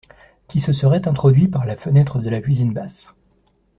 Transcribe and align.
Qui 0.47 0.59
se 0.61 0.73
seraient 0.73 1.07
introduits 1.07 1.47
par 1.47 1.63
la 1.63 1.75
fenêtre 1.75 2.17
de 2.17 2.29
la 2.31 2.41
cuisine 2.41 2.73
basse. 2.73 3.13